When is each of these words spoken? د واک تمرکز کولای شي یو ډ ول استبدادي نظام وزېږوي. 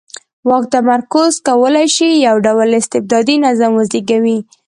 د 0.43 0.43
واک 0.49 0.63
تمرکز 0.75 1.31
کولای 1.47 1.87
شي 1.95 2.09
یو 2.27 2.35
ډ 2.45 2.47
ول 2.57 2.71
استبدادي 2.81 3.35
نظام 3.45 3.71
وزېږوي. 3.75 4.39